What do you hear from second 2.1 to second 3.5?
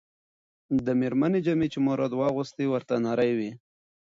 واغوستې، ورته نرۍ